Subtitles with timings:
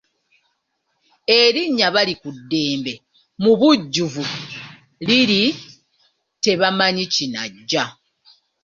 [1.39, 2.93] Erinnya Balikuddembe
[3.43, 4.23] mubujjuvu
[5.07, 5.41] liri
[6.43, 7.83] Tebamanya kinajja.